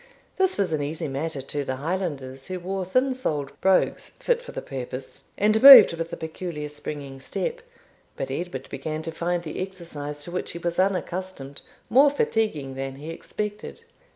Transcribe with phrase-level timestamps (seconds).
[0.37, 4.51] This was an easy matter to the Highlanders, who wore thin soled brogues fit for
[4.51, 7.61] the purpose, and moved with a peculiar springing step;
[8.15, 12.95] but Edward began to find the exercise, to which he was unaccustomed, more fatiguing than
[12.95, 13.81] he expected.